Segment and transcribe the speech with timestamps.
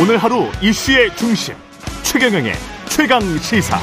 [0.00, 1.54] 오늘 하루 이슈의 중심
[2.02, 2.54] 최경영의
[2.88, 3.78] 최강 시사.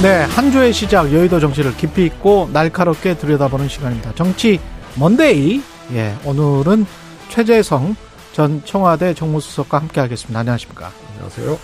[0.00, 4.14] 네, 한 주의 시작 여의도 정치를 깊이 있고 날카롭게 들여다보는 시간입니다.
[4.14, 4.60] 정치
[4.96, 5.60] 먼데이.
[5.92, 6.86] 예, 오늘은
[7.30, 7.96] 최재성
[8.34, 10.40] 전 청와대 정무수석과 함께 하겠습니다.
[10.40, 10.90] 안녕하십니까?
[11.12, 11.56] 안녕하세요.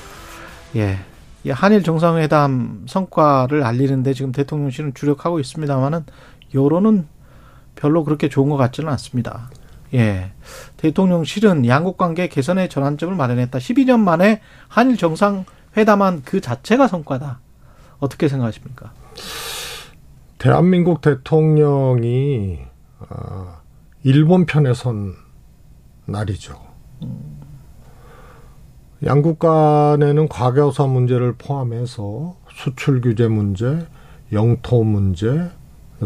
[0.77, 1.01] 예.
[1.43, 6.05] 이 한일 정상회담 성과를 알리는데 지금 대통령실은 주력하고 있습니다만은
[6.55, 7.09] 여론은
[7.74, 9.51] 별로 그렇게 좋은 것 같지는 않습니다.
[9.95, 10.30] 예.
[10.77, 13.59] 대통령실은 양국 관계 개선의 전환점을 마련했다.
[13.59, 17.41] 12년 만에 한일 정상회담한 그 자체가 성과다.
[17.98, 18.93] 어떻게 생각하십니까?
[20.38, 22.60] 대한민국 대통령이
[23.09, 23.59] 어,
[24.05, 25.16] 일본 편에 선
[26.06, 26.54] 날이죠.
[29.04, 33.87] 양국 간에는 과거사 문제를 포함해서 수출 규제 문제,
[34.32, 35.51] 영토 문제,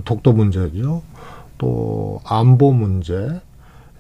[0.05, 1.03] 독도 문제죠.
[1.59, 3.41] 또 안보 문제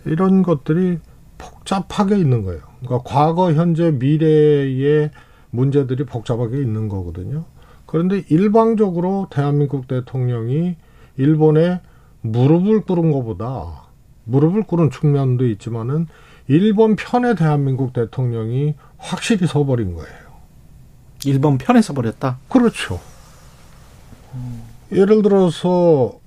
[0.04, 0.98] 이런 것들이
[1.38, 2.60] 복잡하게 있는 거예요.
[2.80, 5.10] 그러니까 과거, 현재, 미래의
[5.50, 7.44] 문제들이 복잡하게 있는 거거든요.
[7.86, 10.76] 그런데 일방적으로 대한민국 대통령이
[11.16, 11.80] 일본에
[12.22, 13.83] 무릎을 꿇은 것보다
[14.24, 16.06] 무릎을 꿇은 측면도 있지만은
[16.48, 20.24] 일본 편에 대한민국 대통령이 확실히 서버린 거예요.
[21.24, 22.38] 일본 편에 서버렸다?
[22.48, 23.00] 그렇죠.
[24.92, 26.18] 예를 들어서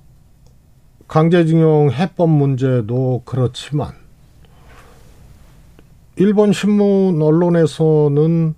[1.06, 3.92] 강제징용 해법 문제도 그렇지만
[6.16, 8.54] 일본 신문 언론에서는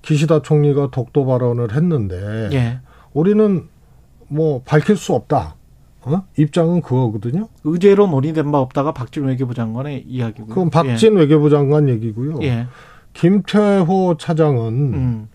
[0.00, 2.80] 기시다 총리가 독도 발언을 했는데 예.
[3.12, 3.68] 우리는
[4.28, 5.57] 뭐 밝힐 수 없다.
[6.02, 6.22] 어?
[6.36, 7.48] 입장은 그거거든요.
[7.64, 10.48] 의제로 논의된 바 없다가 박진 외교부 장관의 이야기고요.
[10.48, 11.20] 그건 박진 예.
[11.20, 12.38] 외교부 장관 얘기고요.
[12.42, 12.66] 예.
[13.14, 15.28] 김태호 차장은 음.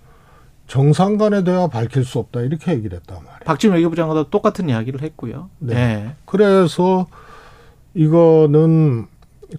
[0.67, 3.39] 정상 간에 대화 밝힐 수 없다 이렇게 얘기를 했단 말이에요.
[3.45, 5.49] 박진 외교부 장관도 똑같은 이야기를 했고요.
[5.59, 5.75] 네.
[5.75, 6.15] 예.
[6.25, 7.07] 그래서
[7.93, 9.07] 이거는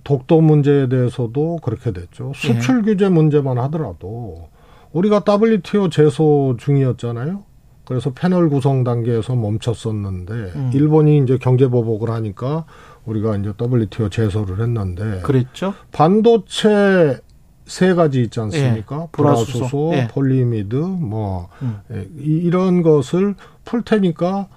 [0.03, 2.33] 독도 문제에 대해서도 그렇게 됐죠.
[2.35, 4.49] 수출 규제 문제만 하더라도
[4.93, 7.45] 우리가 WTO 제소 중이었잖아요.
[7.85, 10.71] 그래서 패널 구성 단계에서 멈췄었는데 음.
[10.73, 12.65] 일본이 이제 경제 보복을 하니까
[13.05, 15.75] 우리가 이제 WTO 제소를 했는데 그랬죠.
[15.93, 17.19] 반도체
[17.67, 19.03] 세 가지 있지 않습니까?
[19.03, 19.09] 예.
[19.13, 20.09] 불화수소, 예.
[20.09, 21.79] 폴리이미드, 뭐 음.
[21.93, 23.35] 예, 이- 이런 것을
[23.65, 24.49] 풀 테니까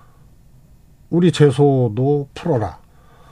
[1.10, 2.80] 우리 제소도 풀어라.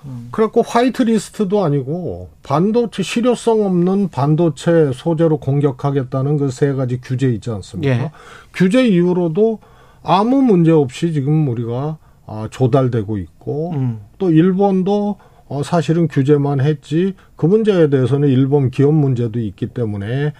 [0.05, 0.29] 음.
[0.31, 7.49] 그래갖고 white list도 아니고 반도체 실효성 없는 반도체 소재로 공격하겠다는 그 세 가지 규제 있지
[7.51, 7.93] 않습니까?
[7.93, 8.11] 예.
[8.53, 9.59] 규제 이후로도
[10.05, 13.99] 아무 문제 없이 지금 우리가 아, 조달되고 있고 음.
[14.17, 15.17] 또 일본도
[15.47, 20.33] 어, 사실은 규제만 했지 그 문제에 대해서는 일본 기업 문제도 있기 때문에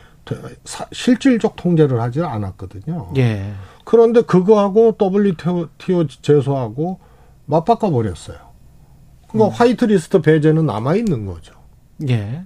[0.64, 3.12] 사- 실질적 통제를 하지 않았거든요.
[3.18, 3.52] 예.
[3.84, 7.00] 그런데 그거하고 WTO 제소하고
[7.46, 8.38] 맞바꿔 버렸어요.
[9.30, 11.53] 그러니까 화이트 리스트 배제는 남아 있는 거죠.
[12.09, 12.42] 예.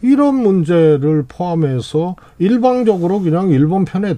[0.00, 4.14] 이런 문제를 포함해서 일방적으로 그냥 일본 편에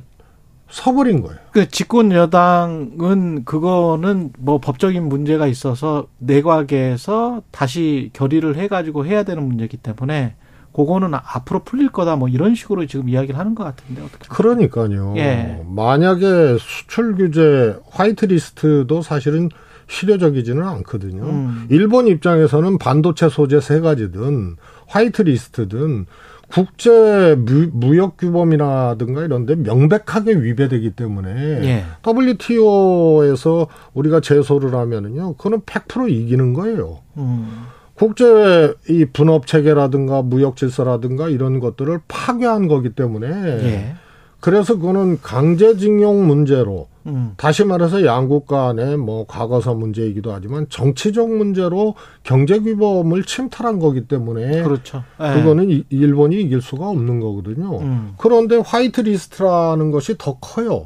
[0.71, 1.37] 서버린 거예요.
[1.51, 9.79] 그 집권 여당은 그거는 뭐 법적인 문제가 있어서 내각에서 다시 결의를 해가지고 해야 되는 문제이기
[9.79, 10.37] 때문에
[10.73, 14.29] 그거는 앞으로 풀릴 거다 뭐 이런 식으로 지금 이야기를 하는 것 같은데 어떻게?
[14.29, 15.15] 그러니까요.
[15.17, 15.61] 예.
[15.67, 19.49] 만약에 수출 규제 white list도 사실은
[19.89, 21.25] 실효적이지는 않거든요.
[21.25, 21.67] 음.
[21.69, 24.57] 일본 입장에서는 반도체 소재 세 가지든
[24.87, 26.07] white list든
[26.53, 31.31] 국제 무, 무역 규범이라든가 이런 데 명백하게 위배되기 때문에
[31.63, 31.85] 예.
[32.07, 35.35] WTO에서 우리가 제소를 하면은요.
[35.35, 36.99] 그거는 100% 이기는 거예요.
[37.17, 37.67] 음.
[37.95, 43.95] 국제 이 분업 체계라든가 무역 질서라든가 이런 것들을 파괴한 거기 때문에 예.
[44.41, 47.33] 그래서 그거는 강제징용 문제로 음.
[47.37, 54.63] 다시 말해서 양국 간의 뭐 과거사 문제이기도 하지만 정치적 문제로 경제 규범을 침탈한 거기 때문에
[54.63, 55.03] 그렇죠.
[55.21, 55.35] 예.
[55.35, 57.79] 그거는 이- 일본이 이길 수가 없는 거거든요.
[57.81, 58.15] 음.
[58.19, 60.85] 그런데 white list라는 것이 더 커요.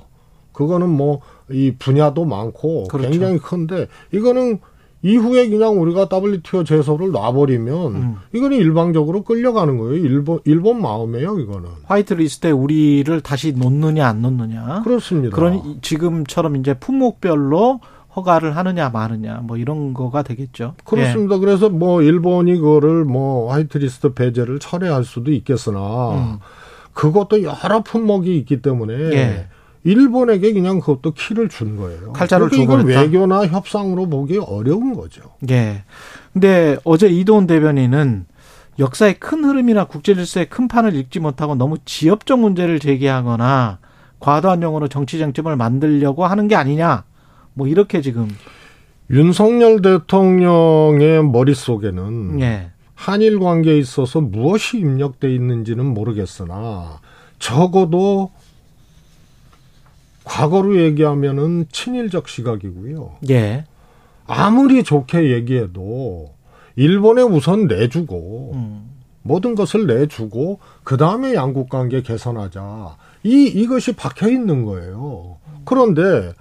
[0.52, 1.20] 그거는 뭐
[1.50, 3.11] 이 분야도 많고 그렇죠.
[3.11, 4.61] 굉장히 큰데 이거는
[5.04, 8.16] 이후에 그냥 우리가 WTO 제소를 놔버리면 음.
[8.32, 9.96] 이거는 일방적으로 끌려가는 거예요.
[9.96, 11.38] 일본 일본 마음이에요.
[11.40, 14.81] 이거는 white list에 우리를 다시 넣느냐 안 넣느냐.
[14.82, 15.36] 그렇습니다.
[15.36, 17.80] 그런 이- 지금처럼 이제 품목별로
[18.16, 20.74] 허가를 하느냐 마느냐 뭐 이런 거가 되겠죠.
[20.84, 21.36] 그렇습니다.
[21.38, 26.38] 그래서 뭐 일본이 그거를 뭐 화이트리스트 배제를 철회할 수도 있겠으나 음.
[26.94, 29.46] 그것도 여러 품목이 있기 때문에 예.
[29.84, 32.12] 일본에게 그냥 그것도 키를 준 거예요.
[32.12, 33.00] 칼자를 그러니까 이걸 줘버렸다.
[33.02, 35.22] 외교나 협상으로 보기 어려운 거죠.
[35.50, 35.84] 예.
[36.32, 38.26] 근데 어제 이도훈 대변인은
[38.78, 43.78] 역사의 큰 흐름이나 국제 질서의 큰 판을 읽지 못하고 너무 지역적 문제를 제기하거나
[44.20, 47.04] 과도한 용어로 정치 쟁점을 만들려고 하는 게 아니냐.
[47.52, 48.28] 뭐 이렇게 지금
[49.10, 52.70] 윤석열 대통령의 머릿속에는 예.
[52.94, 57.00] 한일 관계에 있어서 무엇이 입력돼 있는지는 모르겠으나
[57.38, 58.30] 적어도
[60.25, 63.17] 과거로 얘기하면은 친일적 시각이고요.
[63.31, 63.65] 예.
[64.26, 66.32] 아무리 좋게 얘기해도
[66.76, 68.91] 일본에 우선 내주고 음.
[69.23, 72.97] 모든 것을 내주고 그 다음에 양국 관계 개선하자.
[73.23, 75.38] 이 이것이 박혀 있는 거예요.
[75.65, 76.32] 그런데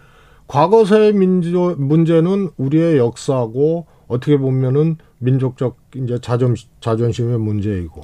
[0.48, 8.02] 과거사의 민족 문제는 우리의 역사고 어떻게 보면은 민족적 이제 자존 자존심의 문제이고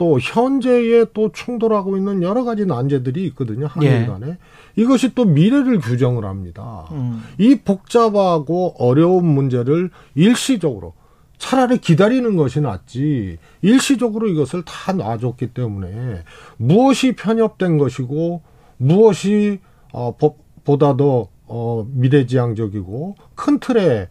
[0.00, 4.06] 또 현재에 또 충돌하고 있는 여러 가지 난제들이 있거든요 한일 예.
[4.06, 4.38] 간에
[4.74, 6.86] 이것이 또 미래를 규정을 합니다.
[6.92, 7.22] 음.
[7.36, 10.94] 이 복잡하고 어려운 문제를 일시적으로
[11.36, 16.22] 차라리 기다리는 것이 낫지 일시적으로 이것을 다 놔줬기 때문에
[16.56, 18.40] 무엇이 편협된 것이고
[18.78, 19.60] 무엇이
[19.92, 24.08] 어, 보- 보다 더 어, 미래지향적이고 큰 틀의 에,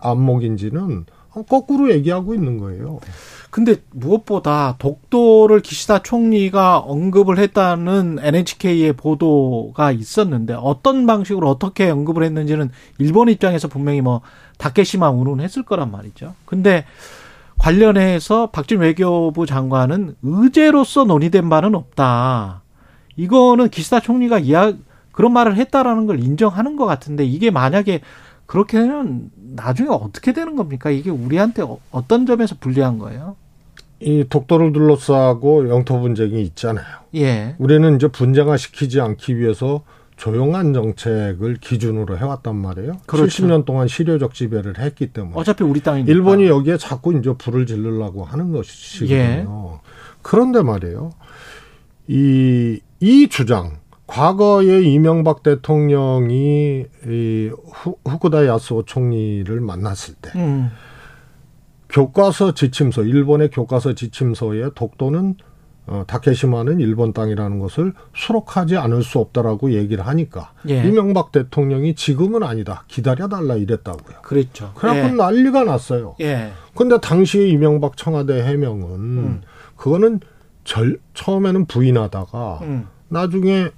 [0.00, 1.04] 안목인지는
[1.44, 3.00] 거꾸로 얘기하고 있는 거예요.
[3.50, 12.70] 근데 무엇보다 독도를 기시다 총리가 언급을 했다는 NHK의 보도가 있었는데 어떤 방식으로 어떻게 언급을 했는지는
[12.98, 14.20] 일본 입장에서 분명히 뭐
[14.58, 16.34] 다케시마 운운 했을 거란 말이죠.
[16.44, 16.84] 근데
[17.58, 22.62] 관련해서 박진 외교부 장관은 의제로서 논의된 바는 없다.
[23.16, 24.72] 이거는 기시다 총리가 이야
[25.12, 28.02] 그런 말을 했다라는 걸 인정하는 것 같은데 이게 만약에
[28.46, 30.90] 그렇게 되면 나중에 어떻게 되는 겁니까?
[30.90, 33.36] 이게 우리한테 어- 어떤 점에서 불리한 거예요?
[34.00, 36.84] 이 독도를 둘러싸고 영토 분쟁이 있잖아요.
[37.14, 37.54] 예.
[37.58, 39.82] 우리는 이제 분쟁화 시키지 않기 위해서
[40.16, 42.98] 조용한 정책을 기준으로 해왔단 말이에요.
[43.06, 43.26] 그렇죠.
[43.46, 45.34] 70년 동안 실효적 지배를 했기 때문에.
[45.36, 46.10] 어차피 우리 땅이니까.
[46.12, 49.14] 일본이 여기에 자꾸 이제 불을 지르려고 하는 것이거든요.
[49.16, 49.46] 예.
[50.22, 51.10] 그런데 말이에요.
[52.08, 60.70] 이, 이 주장, 과거에 이명박 대통령이 이 후, 후쿠다 야스오 총리를 만났을 때 음.
[61.88, 65.36] 교과서 지침서, 일본의 교과서 지침서에 독도는
[65.88, 70.84] 어, 다케시마는 일본 땅이라는 것을 수록하지 않을 수 없다라고 얘기를 하니까 예.
[70.84, 74.22] 이명박 대통령이 지금은 아니다 기다려달라 이랬다고요.
[74.22, 74.72] 그랬죠.
[74.74, 75.12] 그래갖고 예.
[75.12, 76.16] 난리가 났어요.
[76.20, 76.50] 예.
[76.74, 79.42] 근데 당시에 이명박 청와대 해명은 음.
[79.76, 80.18] 그거는
[80.64, 82.88] 절, 처음에는 부인하다가 음.
[83.08, 83.68] 나중에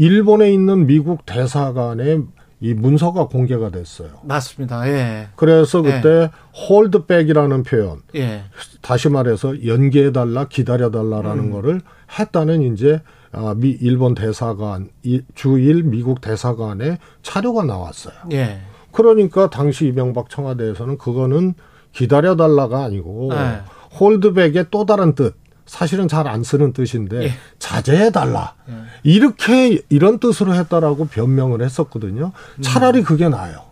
[0.00, 2.22] 일본에 있는 미국 대사관의
[2.60, 4.08] 이 문서가 공개가 됐어요.
[4.22, 4.88] 맞습니다.
[4.88, 5.28] 예.
[5.36, 8.44] 그래서 그때 홀드백이라는 표현, 예.
[8.80, 11.50] 다시 말해서 연기해달라, 기다려달라라는 음.
[11.50, 11.82] 거를
[12.18, 18.14] 했다는 이제 아, 미 일본 대사관, 이 주일 미국 대사관의 자료가 나왔어요.
[18.32, 18.60] 예.
[18.92, 21.52] 그러니까 당시 이명박 청와대에서는 그거는
[21.92, 23.60] 기다려달라가 아니고 네.
[24.00, 25.36] 홀드백의 또 다른 뜻,
[25.70, 27.30] 사실은 잘 안 쓰는 뜻인데 예.
[27.60, 28.54] 자제해 달라.
[28.68, 28.74] 예.
[29.04, 32.32] 이렇게 이런 뜻으로 했다라고 변명을 했었거든요.
[32.60, 33.70] 차라리 그게 나아요.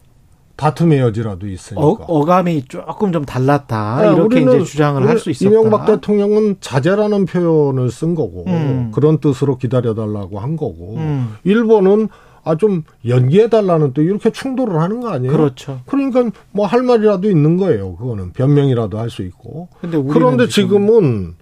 [0.55, 1.85] 다툼의 여지라도 있으니까.
[1.85, 3.97] 어, 어감이 조금 좀 달랐다.
[3.99, 5.51] 아, 이렇게 이제 주장을 할 수 있었다.
[5.51, 8.93] 이명박 대통령은 자제라는 표현을 쓴 거고 음.
[8.95, 11.35] 그런 뜻으로 기다려달라고 한 거고 음.
[11.43, 12.09] 일본은
[12.45, 15.33] 아 좀 연기해 달라는 또 이렇게 충돌을 하는 거 아니에요?
[15.33, 15.81] 그렇죠.
[15.87, 17.97] 그러니까 뭐 할 말이라도 있는 거예요.
[17.97, 19.69] 그거는 변명이라도 할 수 있고.
[19.81, 21.35] 그런데 지금- 지금은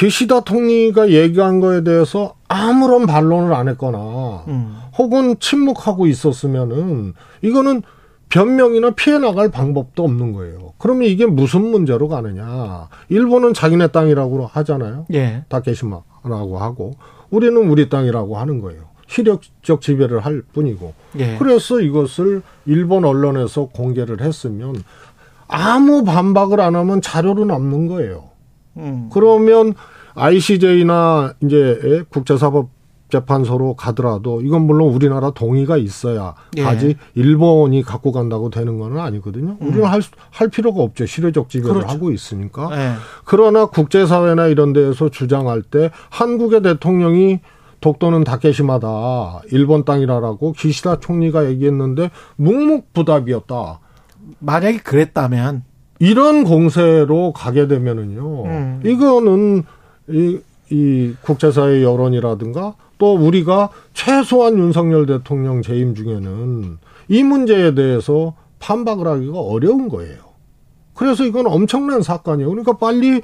[0.00, 4.78] 기시다 총리가 얘기한 거에 대해서 아무런 반론을 안 했거나 음.
[4.96, 7.82] 혹은 침묵하고 있었으면은 이거는
[8.30, 10.72] 변명이나 피해 나갈 방법도 없는 거예요.
[10.78, 12.88] 그러면 이게 무슨 문제로 가느냐?
[13.10, 15.04] 일본은 자기네 땅이라고 하잖아요.
[15.12, 15.44] 예.
[15.50, 16.94] 다케시마라고 하고
[17.28, 18.84] 우리는 우리 땅이라고 하는 거예요.
[19.06, 20.94] 실력적 지배를 할 뿐이고.
[21.18, 21.36] 예.
[21.38, 24.82] 그래서 이것을 일본 언론에서 공개를 했으면
[25.46, 28.29] 아무 반박을 안 하면 자료로 남는 거예요.
[28.76, 29.08] 음.
[29.12, 29.74] 그러면
[30.14, 36.62] ICJ나 이제 국제사법재판소로 가더라도 이건 물론 우리나라 동의가 있어야 예.
[36.62, 39.56] 가지 일본이 갖고 간다고 되는 건 아니거든요.
[39.60, 41.06] 우리는 할, 수- 할 필요가 없죠.
[41.06, 41.74] 실효적 지배를 음.
[41.80, 41.94] 그렇죠.
[41.94, 42.68] 하고 있으니까.
[42.72, 42.92] 예.
[43.24, 47.40] 그러나 국제사회나 이런 데에서 주장할 때 한국의 대통령이
[47.80, 53.80] 독도는 다케시마다 일본 땅이라라고 기시다 총리가 얘기했는데 묵묵부답이었다.
[54.38, 55.64] 만약에 그랬다면
[56.00, 58.44] 이런 공세로 가게 되면은요.
[58.46, 58.80] 음.
[58.84, 59.62] 이거는
[60.08, 60.38] 이,
[60.70, 66.78] 이 국제사회 여론이라든가 또 우리가 최소한 윤석열 대통령 재임 중에는
[67.08, 70.18] 이 문제에 대해서 판박을 하기가 어려운 거예요.
[70.94, 72.48] 그래서 이건 엄청난 사건이에요.
[72.48, 73.20] 그러니까 빨리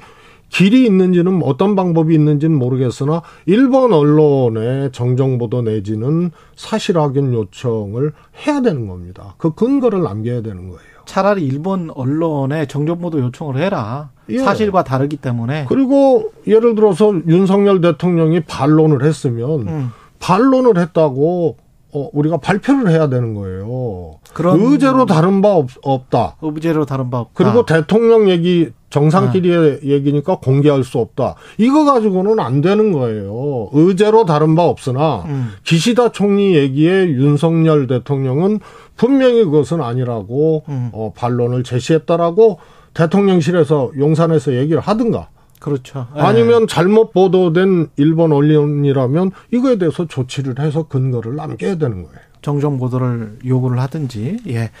[0.49, 8.13] 길이 있는지는 어떤 방법이 있는지는 모르겠으나 일본 언론에 정정 보도 내지는 사실 확인 요청을
[8.45, 9.35] 해야 되는 겁니다.
[9.37, 10.81] 그 근거를 남겨야 되는 거예요.
[11.05, 14.09] 차라리 일본 언론에 정정 보도 요청을 해라.
[14.29, 14.39] 예.
[14.39, 15.65] 사실과 다르기 때문에.
[15.69, 19.91] 그리고 예를 들어서 윤석열 대통령이 반론을 했으면 음.
[20.19, 21.57] 반론을 했다고
[21.93, 24.19] 어, 우리가 발표를 해야 되는 거예요.
[24.33, 26.35] 그런 의제로 다른 바 없, 없다.
[26.41, 27.31] 의제로 다른 바 없다.
[27.33, 31.35] 그리고 대통령 얘기 정상끼리의 얘기니까 공개할 수 없다.
[31.57, 33.69] 이거 가지고는 안 되는 거예요.
[33.73, 35.51] 의제로 다른 바 없으나 음.
[35.63, 38.59] 기시다 총리 얘기에 윤석열 대통령은
[38.95, 40.89] 분명히 그것은 아니라고 음.
[40.93, 42.59] 어, 반론을 제시했다라고
[42.93, 45.29] 대통령실에서 용산에서 얘기를 하든가
[45.59, 46.07] 그렇죠.
[46.15, 46.21] 예.
[46.21, 52.17] 아니면 잘못 보도된 일본 언론이라면 이거에 대해서 조치를 해서 근거를 남겨야 되는 거예요.
[52.41, 54.71] 정정 보도를 요구를 하든지 예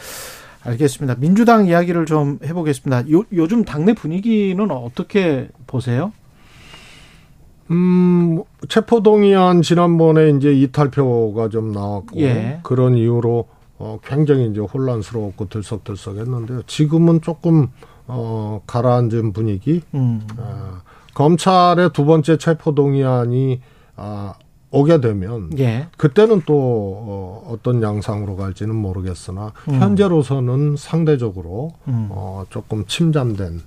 [0.67, 1.15] 알겠습니다.
[1.19, 3.09] 민주당 이야기를 좀 해보겠습니다.
[3.11, 6.11] 요, 요즘 당내 분위기는 어떻게 보세요?
[7.71, 12.59] 음, 체포동의안 지난번에 이제 이탈표가 좀 나왔고 예.
[12.63, 13.47] 그런 이유로
[13.79, 16.63] 어, 굉장히 이제 혼란스러웠고 들썩들썩 했는데요.
[16.63, 17.67] 지금은 조금
[18.07, 19.81] 어, 가라앉은 분위기.
[19.93, 20.81] 음, 아,
[21.13, 23.61] 검찰의 두 번째 체포동의안이
[23.95, 24.33] 아,
[24.69, 29.81] 오게 되면 예, 그때는 또 어, 어떤 양상으로 갈지는 모르겠으나 음.
[29.81, 32.07] 현재로서는 상대적으로 음.
[32.11, 33.61] 어, 조금 침잠된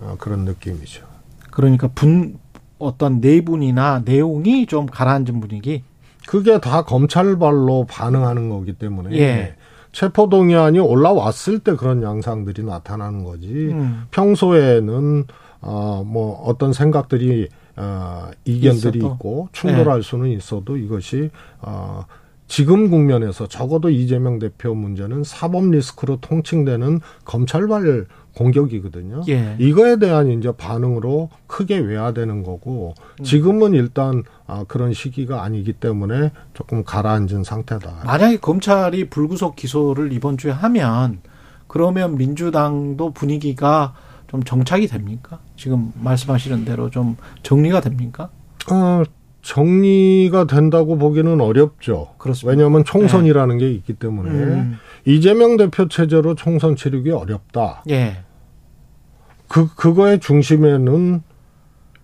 [0.00, 1.04] 어, 그런 느낌이죠.
[1.50, 2.38] 그러니까 분
[2.78, 5.82] 어떤 내분이나 내용이 좀 가라앉은 분위기.
[6.26, 9.54] 그게 다 검찰발로 반응하는 거기 때문에 예.
[9.92, 13.68] 체포 동의안이 올라왔을 때 그런 양상들이 나타나는 거지.
[13.70, 14.04] 음.
[14.10, 15.24] 평소에는
[15.60, 19.14] 어, 뭐 어떤 생각들이 어, 이견들이 있어도.
[19.14, 21.30] 있고 충돌할 수는 있어도 이것이
[21.60, 22.04] 어,
[22.48, 29.22] 지금 국면에서 적어도 이재명 대표 문제는 사법 리스크로 통칭되는 검찰발 공격이거든요.
[29.28, 29.56] 예.
[29.58, 36.84] 이거에 대한 이제 반응으로 크게 외화되는 거고 지금은 일단 아, 그런 시기가 아니기 때문에 조금
[36.84, 38.02] 가라앉은 상태다.
[38.04, 41.20] 만약에 검찰이 불구속 기소를 이번 주에 하면
[41.66, 43.94] 그러면 민주당도 분위기가
[44.28, 45.38] 좀 정착이 됩니까?
[45.56, 48.30] 지금 말씀하시는 대로 좀 정리가 됩니까?
[48.70, 49.02] 어,
[49.42, 52.14] 정리가 된다고 보기는 어렵죠.
[52.18, 52.50] 그렇습니다.
[52.50, 54.76] 왜냐하면 총선이라는 게 있기 때문에 음.
[55.04, 57.84] 이재명 대표 체제로 총선 치르기 어렵다.
[57.88, 58.24] 예.
[59.46, 61.22] 그 그거의 중심에는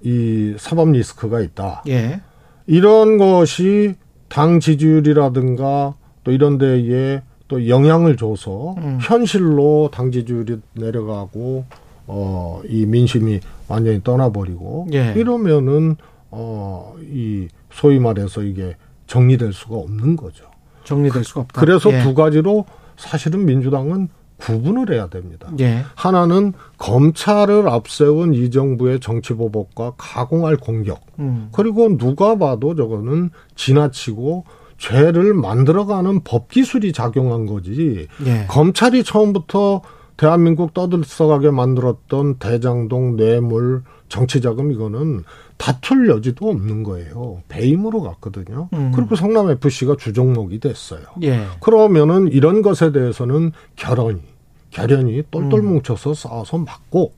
[0.03, 1.83] 이 사법 리스크가 있다.
[1.89, 2.21] 예.
[2.67, 3.97] 이런 것이
[4.29, 8.99] 당 지지율이라든가 또 이런 데에 또 영향을 줘서 음.
[9.03, 11.65] 현실로 당 지지율이 내려가고
[12.07, 15.15] 어 이 민심이 완전히 떠나버리고 예.
[15.17, 15.97] 이러면은
[16.31, 20.45] 어 이 소위 말해서 이게 정리될 수가 없는 거죠.
[20.85, 21.61] 정리될 수가 없다.
[21.61, 22.03] 그래서 예.
[22.03, 22.65] 두 가지로
[22.97, 25.49] 사실은 민주당은 구분을 해야 됩니다.
[25.61, 25.85] 예.
[25.95, 31.01] 하나는 검찰을 앞세운 이 정부의 정치보복과 가공할 공격.
[31.19, 31.49] 음.
[31.53, 34.45] 그리고 누가 봐도 저거는 지나치고
[34.79, 38.09] 죄를 만들어가는 법 기술이 작용한 거지.
[38.27, 38.47] 예.
[38.49, 39.83] 검찰이 처음부터
[40.17, 45.25] 대한민국 떠들썩하게 만들었던 대장동 뇌물 정치자금 이거는
[45.57, 47.43] 다툴 여지도 없는 거예요.
[47.49, 48.69] 배임으로 갔거든요.
[48.73, 48.93] 음.
[48.95, 51.03] 그리고 성남 FC가 주종목이 됐어요.
[51.23, 51.47] 예.
[51.61, 54.23] 그러면은 이런 것에 대해서는 결연히
[54.71, 55.67] 결연히 똘똘 음.
[55.75, 57.13] 뭉쳐서 싸워서 맞고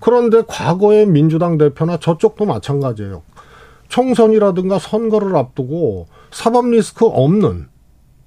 [0.00, 3.22] 그런데 과거의 민주당 대표나 저쪽도 마찬가지예요.
[3.88, 7.69] 총선이라든가 선거를 앞두고 사법 리스크 없는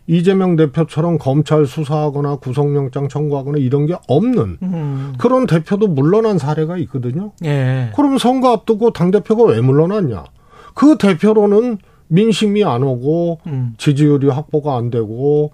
[0.05, 5.13] 이재명 대표처럼 검찰 수사하거나 구속영장 청구하거나 이런 게 없는 음.
[5.17, 7.31] 그런 대표도 물러난 사례가 있거든요.
[7.45, 7.91] 예.
[7.95, 10.25] 그럼 선거 앞두고 당대표가 왜 물러났냐?
[10.73, 13.75] 그 대표로는 민심이 안 오고 음.
[13.77, 15.51] 지지율이 확보가 안 되고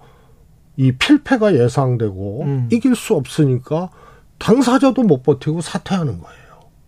[0.76, 2.68] 이 필패가 예상되고 음.
[2.72, 3.90] 이길 수 없으니까
[4.38, 6.40] 당사자도 못 버티고 사퇴하는 거예요.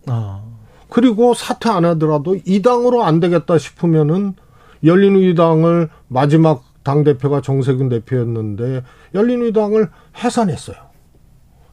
[0.09, 0.53] 어.
[0.89, 4.33] 그리고 사퇴 안 하더라도 이 당으로 안 되겠다 싶으면은
[4.83, 9.89] 열린우리당을 마지막 당 대표가 정세균 대표였는데 열린우리당을
[10.23, 10.75] 해산했어요.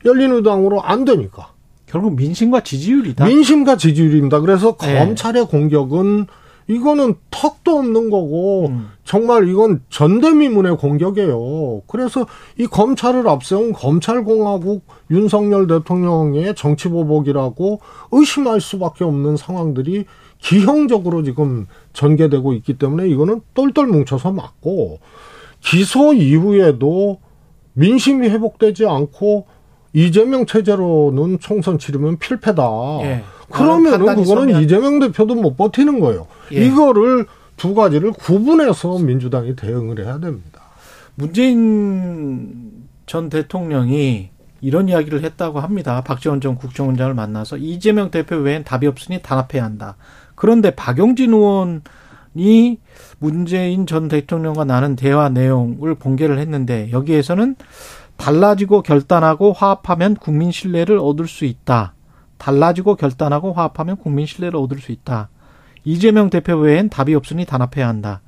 [0.04, 1.52] 열린우리당으로 안 되니까
[1.86, 3.26] 결국 민심과 지지율이다.
[3.26, 4.40] 민심과 지지율입니다.
[4.40, 4.98] 그래서 네.
[4.98, 6.26] 검찰의 공격은
[6.68, 8.90] 이거는 턱도 없는 거고 음.
[9.04, 11.82] 정말 이건 전대미문의 공격이에요.
[11.88, 12.26] 그래서
[12.58, 17.80] 이 검찰을 앞세운 검찰공화국 윤석열 대통령의 정치보복이라고
[18.12, 20.04] 의심할 수밖에 없는 상황들이
[20.40, 25.00] 기형적으로 지금 전개되고 있기 때문에 이거는 똘똘 뭉쳐서 맞고
[25.60, 27.20] 기소 이후에도
[27.74, 29.46] 민심이 회복되지 않고
[29.92, 32.62] 이재명 체제로는 총선 치르면 필패다.
[33.02, 33.24] 예.
[33.50, 36.26] 그러면은 그거는 서면- 이재명 대표도 못 버티는 거예요.
[36.52, 36.64] 예.
[36.64, 40.60] 이거를 두 가지를 구분해서 민주당이 대응을 해야 됩니다.
[41.16, 44.30] 문재인 전 대통령이
[44.62, 46.02] 이런 이야기를 했다고 합니다.
[46.02, 49.96] 박지원 전 국정원장을 만나서 이재명 대표 외엔 답이 없으니 단합해야 한다.
[50.40, 52.80] 그런데 박용진 의원이
[53.18, 57.56] 문재인 전 대통령과 나눈 대화 내용을 공개를 했는데 여기에서는
[58.16, 61.92] 달라지고 결단하고 화합하면 국민 신뢰를 얻을 수 있다.
[62.38, 65.28] 달라지고 결단하고 화합하면 국민 신뢰를 얻을 수 있다.
[65.84, 68.22] 이재명 대표 외엔 답이 없으니 단합해야 한다.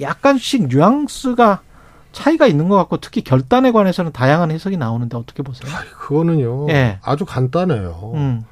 [0.00, 1.62] 약간씩 뉘앙스가
[2.12, 5.68] 차이가 있는 것 같고 특히 결단에 관해서는 다양한 해석이 나오는데 어떻게 보세요?
[5.98, 6.70] 그거는요.
[6.70, 7.00] 예.
[7.02, 8.12] 아주 간단해요.
[8.14, 8.44] 음.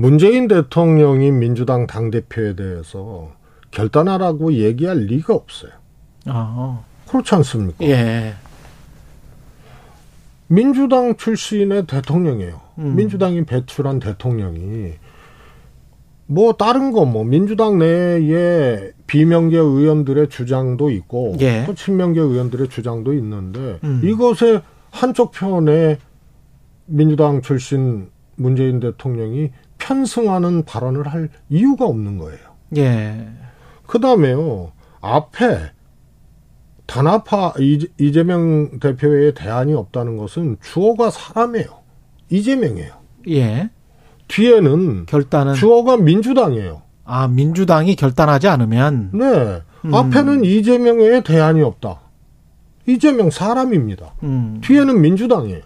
[0.00, 3.32] 문재인 대통령이 민주당 당대표에 대해서
[3.70, 5.72] 결단하라고 얘기할 리가 없어요.
[6.24, 7.84] 아, 그렇지 않습니까?
[7.84, 8.32] 예.
[10.46, 12.60] 민주당 출신의 대통령이에요.
[12.78, 12.96] 음.
[12.96, 14.94] 민주당이 배출한 대통령이
[16.26, 21.64] 뭐 다른 거 뭐 민주당 내에 비명계 의원들의 주장도 있고 예.
[21.66, 24.00] 또 친명계 의원들의 주장도 있는데 음.
[24.02, 25.98] 이것에 한쪽 편에
[26.86, 29.50] 민주당 출신 문재인 대통령이
[29.80, 32.38] 편승하는 발언을 할 이유가 없는 거예요.
[32.76, 33.26] 예.
[33.86, 34.70] 그 다음에요.
[35.00, 35.72] 앞에
[36.86, 41.66] 단합하 이재- 이재명 대표의 대안이 없다는 것은 주어가 사람이에요.
[42.30, 42.92] 이재명이에요.
[43.30, 43.70] 예.
[44.28, 46.82] 뒤에는 결단은 주어가 민주당이에요.
[47.04, 49.60] 아, 민주당이 결단하지 않으면 네.
[49.84, 49.94] 음.
[49.94, 52.00] 앞에는 이재명의 대안이 없다.
[52.86, 54.14] 이재명 사람입니다.
[54.22, 54.60] 음.
[54.62, 55.62] 뒤에는 민주당이에요.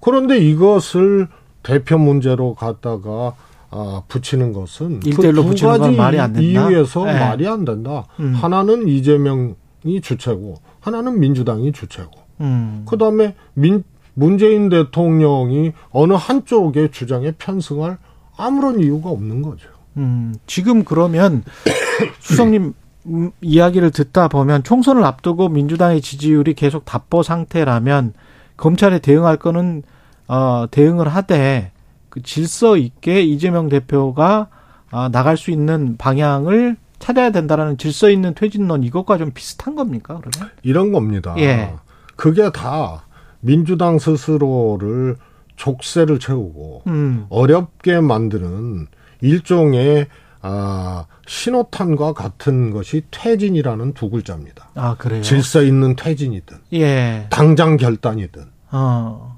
[0.00, 1.28] 그런데 이것을
[1.66, 3.34] 대표 문제로 갖다가
[3.70, 6.48] 아, 붙이는 것은 일대일로 그두 붙이는 건 말이 안 된다?
[6.48, 7.18] 이유에서 네.
[7.18, 8.04] 말이 안 된다.
[8.20, 8.32] 음.
[8.32, 12.12] 하나는 이재명이 주체고 하나는 민주당이 주체고.
[12.40, 12.84] 음.
[12.88, 13.82] 그다음에 민
[14.14, 17.98] 문재인 대통령이 어느 한쪽의 주장에 편승할
[18.36, 19.68] 아무런 이유가 없는 거죠.
[19.96, 21.42] 음, 지금 그러면
[22.20, 22.72] 수석님
[23.06, 28.14] 음, 이야기를 듣다 보면 총선을 앞두고 민주당의 지지율이 계속 답보 상태라면
[28.56, 29.82] 검찰에 대응할 거는
[30.28, 31.72] 어, 대응을 하되
[32.08, 34.48] 그 질서 있게 이재명 대표가
[34.90, 40.50] 아, 나갈 수 있는 방향을 찾아야 된다라는 질서 있는 퇴진론 이것과 좀 비슷한 겁니까 그러면?
[40.62, 41.34] 이런 겁니다.
[41.38, 41.74] 예.
[42.16, 43.04] 그게 다
[43.40, 45.16] 민주당 스스로를
[45.56, 48.86] 족쇄를 채우고 음, 어렵게 만드는
[49.20, 50.06] 일종의
[50.42, 54.70] 아, 신호탄과 같은 것이 퇴진이라는 두 글자입니다.
[54.74, 55.22] 아 그래요?
[55.22, 59.35] 질서 있는 퇴진이든 예, 당장 결단이든 어,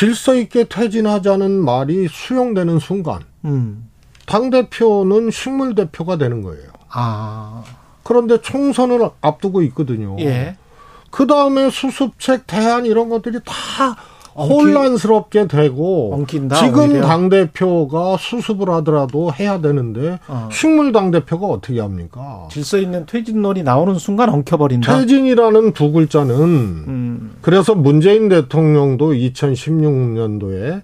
[0.00, 3.86] 질서 있게 퇴진하자는 말이 수용되는 순간 음,
[4.24, 6.70] 당 대표는 식물 대표가 되는 거예요.
[6.88, 7.62] 아,
[8.02, 10.16] 그런데 총선을 앞두고 있거든요.
[10.20, 10.56] 예,
[11.10, 13.98] 그 다음에 수습책 대안 이런 것들이 다
[14.36, 17.00] 혼란스럽게 되고 엉킨다, 지금 오히려.
[17.06, 20.48] 당 대표가 수습을 하더라도 해야 되는데 어.
[20.52, 22.46] 식물 당 대표가 어떻게 합니까?
[22.50, 24.98] 질서 있는 퇴진론이 나오는 순간 엉켜버린다.
[24.98, 30.82] 퇴진이라는 두 글자는 음, 그래서 문재인 대통령도 2016년도에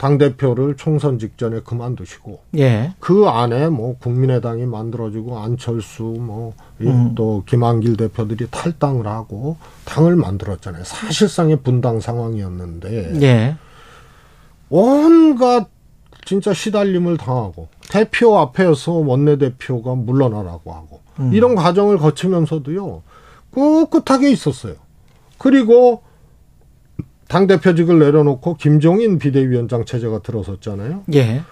[0.00, 7.14] 당 대표를 총선 직전에 그만두시고 예, 그 안에 뭐 국민의당이 만들어지고 안철수 뭐 음.
[7.14, 10.84] 또 김한길 대표들이 탈당을 하고 당을 만들었잖아요.
[10.84, 13.56] 사실상의 분당 상황이었는데 예,
[14.70, 15.68] 온갖
[16.24, 21.34] 진짜 시달림을 당하고 대표 앞에서 원내 대표가 물러나라고 하고 음.
[21.34, 23.02] 이런 과정을 거치면서도요
[23.50, 24.76] 꿋꿋하게 있었어요.
[25.36, 26.00] 그리고
[27.30, 31.04] 당 대표직을 내려놓고 김종인 비대위원장 체제가 들어섰잖아요.
[31.14, 31.42] 예,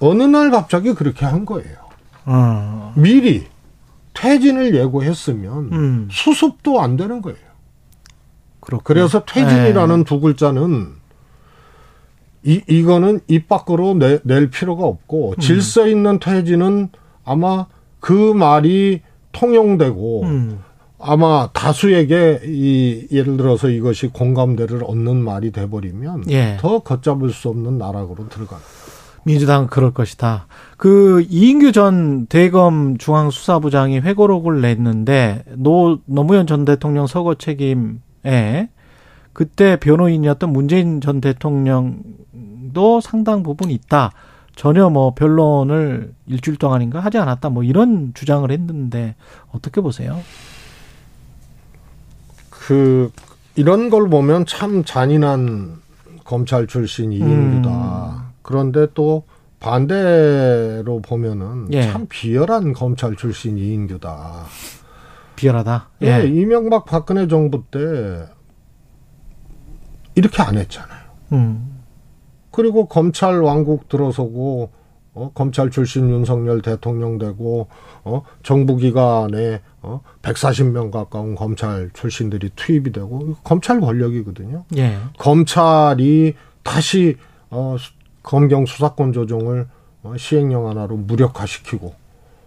[0.00, 1.76] 어느 날 갑자기 그렇게 한 거예요.
[2.26, 3.46] 어, 미리
[4.14, 7.38] 퇴진을 예고했으면 음, 수습도 안 되는 거예요.
[8.58, 8.82] 그렇고.
[8.82, 9.44] 그래서 네.
[9.44, 10.88] 퇴진이라는 두 글자는
[12.42, 15.40] 이 이거는 입 밖으로 내, 낼 필요가 없고 음.
[15.40, 16.88] 질서 있는 퇴진은
[17.24, 17.66] 아마
[18.00, 20.58] 그 말이 통용되고 음,
[21.00, 26.58] 아마 다수에게 이 예를 들어서 이것이 공감대를 얻는 말이 돼버리면 예.
[26.60, 28.62] 더 걷잡을 수 없는 나락으로 들어가는.
[29.24, 30.46] 민주당은 그럴 것이다.
[30.76, 38.70] 그 이인규 전 대검 중앙수사부장이 회고록을 냈는데 노 노무현 전 대통령 서거 책임에
[39.32, 44.12] 그때 변호인이었던 문재인 전 대통령도 상당 부분 있다.
[44.56, 47.48] 전혀 뭐 변론을 일주일 동안인가 하지 않았다.
[47.50, 49.14] 뭐 이런 주장을 했는데
[49.52, 50.20] 어떻게 보세요?
[52.70, 53.10] 그
[53.56, 55.80] 이런 걸 보면 참 잔인한
[56.22, 57.68] 검찰 출신 이인규다.
[57.68, 58.32] 음.
[58.42, 59.24] 그런데 또
[59.58, 61.82] 반대로 보면은 예.
[61.82, 64.44] 참 비열한 검찰 출신 이인규다.
[65.34, 65.88] 비열하다.
[66.02, 66.20] 예.
[66.20, 66.26] 예.
[66.28, 68.28] 이명박 박근혜 정부 때
[70.14, 71.00] 이렇게 안 했잖아요.
[71.32, 71.80] 음.
[72.52, 74.70] 그리고 검찰 왕국 들어서고
[75.14, 77.66] 어, 검찰 출신 윤석열 대통령 되고
[78.04, 84.64] 어, 정부 기관에 어, 140명 가까운 검찰 출신들이 투입이 되고 검찰 권력이거든요.
[84.76, 84.96] 예.
[85.18, 87.16] 검찰이 다시
[87.50, 87.92] 어, 수-
[88.22, 89.66] 검경 수사권 조정을
[90.02, 91.94] 어, 시행령 하나로 무력화시키고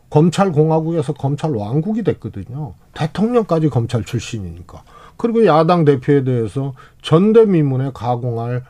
[0.10, 2.74] 검찰 공화국에서 검찰 왕국이 됐거든요.
[2.94, 4.84] 대통령까지 검찰 출신이니까
[5.18, 8.64] 그리고 야당 대표에 대해서 전대미문에 가공할 어,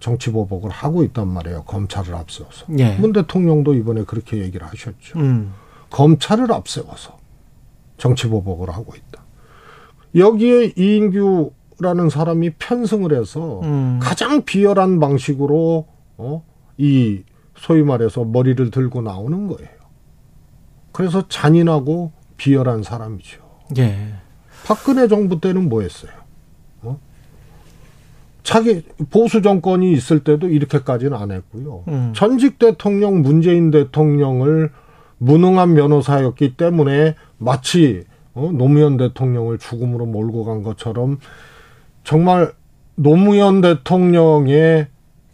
[0.00, 1.64] 정치 보복을 하고 있단 말이에요.
[1.64, 2.66] 검찰을 앞세워서.
[2.78, 2.96] 예.
[2.96, 5.18] 문 대통령도 이번에 그렇게 얘기를 하셨죠.
[5.18, 5.52] 음.
[5.90, 7.16] 검찰을 앞세워서
[7.96, 9.24] 정치 보복을 하고 있다.
[10.14, 13.98] 여기에 이인규라는 사람이 편승을 해서 음.
[14.02, 15.86] 가장 비열한 방식으로
[16.18, 16.44] 어?
[16.78, 17.22] 이
[17.56, 19.70] 소위 말해서 머리를 들고 나오는 거예요.
[20.92, 23.42] 그래서 잔인하고 비열한 사람이죠.
[23.78, 24.14] 예.
[24.66, 26.10] 박근혜 정부 때는 뭐 했어요?
[28.46, 28.52] 어?
[28.52, 31.82] 자기 보수 정권이 있을 때도 이렇게까지는 안 했고요.
[31.88, 32.12] 음.
[32.14, 34.70] 전직 대통령 문재인 대통령을
[35.18, 38.04] 무능한 변호사였기 때문에 마치
[38.34, 38.50] 어?
[38.52, 41.18] 노무현 대통령을 죽음으로 몰고 간 것처럼
[42.04, 42.52] 정말
[42.94, 44.86] 노무현 대통령의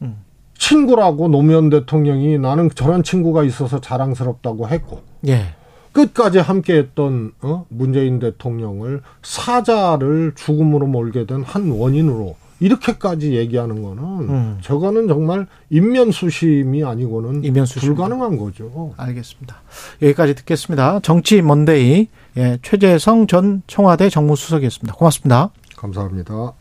[0.02, 0.16] 음.
[0.56, 5.54] 친구라고 노무현 대통령이 나는 저런 친구가 있어서 자랑스럽다고 했고 예.
[5.92, 7.66] 끝까지 함께했던 어?
[7.68, 14.58] 문재인 대통령을 사자를 죽음으로 몰게 된 한 원인으로 이렇게까지 얘기하는 거는 음.
[14.62, 17.94] 저거는 정말 인면수심이 아니고는 인면수심.
[17.94, 18.94] 불가능한 거죠.
[18.96, 19.56] 알겠습니다.
[20.00, 21.00] 여기까지 듣겠습니다.
[21.00, 24.94] 정치 먼데이 예, 최재성 전 청와대 정무수석이었습니다.
[24.94, 25.50] 고맙습니다.
[25.76, 26.52] 감사합니다.